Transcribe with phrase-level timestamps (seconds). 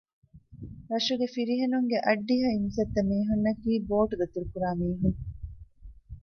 [0.89, 5.19] ރަށުގެ ފިރިހެނުންގެ އައްޑިހަ އިން ސައްތަ މީހުންނަކީ ބޯޓްދަތުރުކުރާ މީހުން